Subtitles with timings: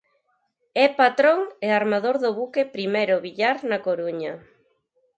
[0.85, 4.33] É patrón e armador do buque "Primero Villar" na Coruña.